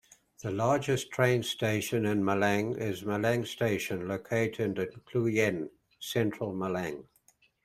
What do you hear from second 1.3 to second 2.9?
station in Malang